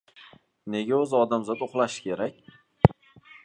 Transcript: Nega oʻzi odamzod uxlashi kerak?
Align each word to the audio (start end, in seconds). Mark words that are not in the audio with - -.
Nega 0.75 0.95
oʻzi 1.03 1.15
odamzod 1.19 1.63
uxlashi 1.67 2.05
kerak? 2.09 2.43